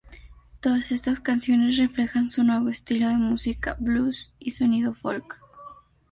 Todas 0.61 0.91
estas 0.91 1.19
canciones 1.19 1.77
reflejan 1.77 2.31
su 2.31 2.43
nuevo 2.43 2.69
estilo 2.69 3.07
de 3.07 3.17
música 3.17 3.75
blues 3.79 4.33
y 4.39 4.49
sonido 4.49 4.95
folk. 4.95 5.39